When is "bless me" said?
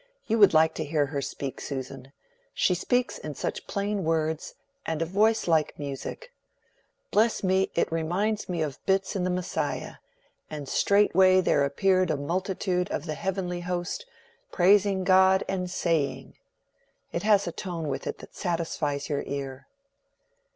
7.11-7.69